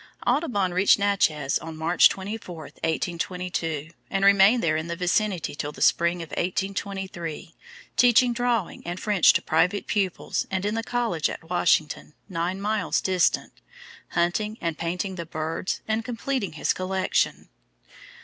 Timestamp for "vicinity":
4.95-5.53